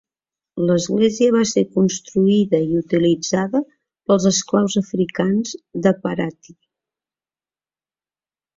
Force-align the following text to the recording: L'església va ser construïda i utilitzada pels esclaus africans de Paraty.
L'església 0.69 1.33
va 1.35 1.41
ser 1.51 1.63
construïda 1.75 2.61
i 2.69 2.79
utilitzada 2.79 3.61
pels 4.09 4.27
esclaus 4.31 4.79
africans 4.83 5.55
de 5.87 5.95
Paraty. 6.07 6.59